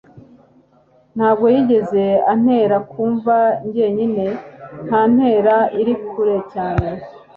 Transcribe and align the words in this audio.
ntabwo 1.15 1.45
yigeze 1.55 2.03
antera 2.33 2.77
kumva 2.91 3.35
njyenyine, 3.65 4.25
nta 4.87 5.01
ntera 5.13 5.55
iri 5.79 5.93
kure 6.07 6.37
cyane 6.53 6.89